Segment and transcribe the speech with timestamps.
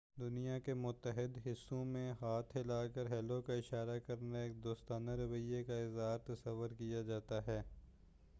[0.19, 5.77] دنیا کے متعدد حصّوں میں، ہاتھ ہلا کر"ہیلو کا اشارہ کرنا، ایک دوستانہ رویہ کا
[5.77, 7.61] اظہار تصور کیا جاتا ہے۔